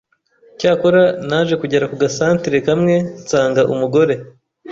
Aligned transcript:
cyakora 0.59 1.01
naje 1.29 1.53
kugera 1.61 1.85
ku 1.91 1.95
ga 2.01 2.09
centre 2.17 2.55
kamwe 2.67 2.93
nsanga 3.21 3.61
umugore 3.73 4.13